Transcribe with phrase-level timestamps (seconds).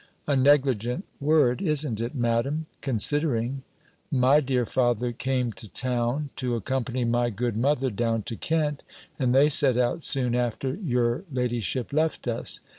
[0.25, 3.61] A negligent word isn't it, Madam considering
[4.09, 8.81] My dear father came to town, to accompany my good mother down to Kent,
[9.19, 12.61] and they set out soon after your ladyship left us.